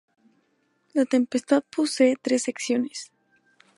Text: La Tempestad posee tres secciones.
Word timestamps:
La 0.95 1.05
Tempestad 1.05 1.63
posee 1.69 2.17
tres 2.19 2.41
secciones. 2.41 3.11